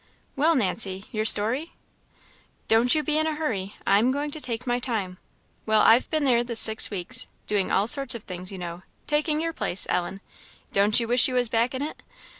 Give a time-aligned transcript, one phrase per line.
[0.35, 1.73] "Well, Nancy your story?"
[2.67, 3.75] "Don't you be in a hurry.
[3.85, 5.19] I am going to take my time.
[5.67, 9.39] Well, I've been there this six weeks, doing all sorts of things, you know taking
[9.39, 10.21] your place, Ellen
[10.71, 12.01] don't you wish you was back in it?